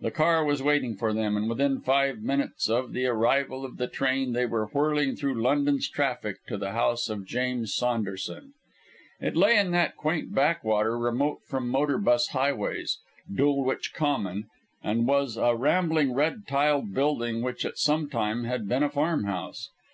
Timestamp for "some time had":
17.76-18.66